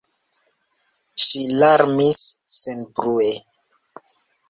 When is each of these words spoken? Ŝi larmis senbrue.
Ŝi 1.25 1.43
larmis 1.63 2.25
senbrue. 2.57 3.33